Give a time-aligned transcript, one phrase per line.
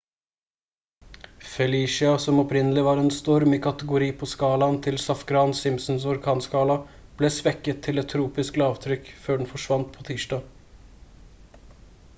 [1.55, 6.79] felicia som opprinnelig var en storm i kategori på skalaen til safgran-simpsons orkanskala
[7.23, 11.65] ble svekket til et tropisk lavtrykk før den forsvant på tirsdag